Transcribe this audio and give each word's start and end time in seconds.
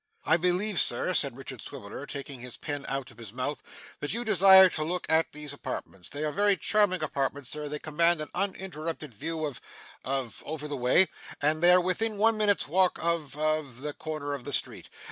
'I 0.25 0.37
believe, 0.37 0.79
sir,' 0.81 1.13
said 1.13 1.37
Richard 1.37 1.61
Swiveller, 1.61 2.07
taking 2.07 2.39
his 2.39 2.57
pen 2.57 2.87
out 2.89 3.11
of 3.11 3.19
his 3.19 3.31
mouth, 3.31 3.61
'that 3.99 4.15
you 4.15 4.25
desire 4.25 4.67
to 4.67 4.83
look 4.83 5.05
at 5.07 5.31
these 5.31 5.53
apartments. 5.53 6.09
They 6.09 6.23
are 6.23 6.31
very 6.31 6.57
charming 6.57 7.03
apartments, 7.03 7.51
sir. 7.51 7.69
They 7.69 7.77
command 7.77 8.19
an 8.19 8.29
uninterrupted 8.33 9.13
view 9.13 9.45
of 9.45 9.61
of 10.03 10.41
over 10.43 10.67
the 10.67 10.75
way, 10.75 11.07
and 11.39 11.61
they 11.61 11.71
are 11.71 11.79
within 11.79 12.17
one 12.17 12.35
minute's 12.35 12.67
walk 12.67 12.97
of 12.99 13.37
of 13.37 13.81
the 13.81 13.93
corner 13.93 14.33
of 14.33 14.43
the 14.43 14.53
street. 14.53 14.89